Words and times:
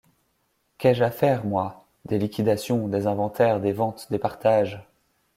Qu’ai-je 0.79 1.03
à 1.03 1.11
faire, 1.11 1.45
moi?... 1.45 1.85
des 2.05 2.17
liquidations, 2.17 2.87
des 2.87 3.05
inventaires, 3.05 3.59
des 3.61 3.71
ventes, 3.71 4.07
des 4.09 4.17
partages... 4.17 4.83